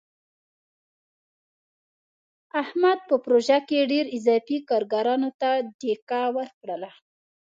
[2.61, 5.49] احمد په پروژه کې ډېرو اضافي کارګرانو ته
[5.81, 6.91] ډیکه ورکړله.